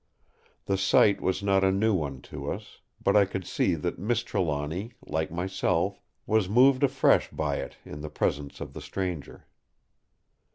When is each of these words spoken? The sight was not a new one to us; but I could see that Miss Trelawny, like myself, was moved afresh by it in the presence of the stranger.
The 0.65 0.79
sight 0.79 1.21
was 1.21 1.43
not 1.43 1.63
a 1.63 1.71
new 1.71 1.93
one 1.93 2.21
to 2.23 2.51
us; 2.51 2.79
but 3.03 3.15
I 3.15 3.25
could 3.25 3.45
see 3.45 3.75
that 3.75 3.99
Miss 3.99 4.23
Trelawny, 4.23 4.93
like 5.05 5.29
myself, 5.29 6.01
was 6.25 6.49
moved 6.49 6.81
afresh 6.81 7.29
by 7.29 7.57
it 7.57 7.77
in 7.85 8.01
the 8.01 8.09
presence 8.09 8.59
of 8.61 8.73
the 8.73 8.81
stranger. 8.81 9.45